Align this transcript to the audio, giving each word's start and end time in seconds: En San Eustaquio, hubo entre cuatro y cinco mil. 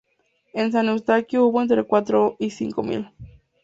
En 0.53 0.71
San 0.71 0.89
Eustaquio, 0.89 1.45
hubo 1.45 1.61
entre 1.61 1.83
cuatro 1.83 2.35
y 2.39 2.49
cinco 2.49 2.81
mil. 2.81 3.07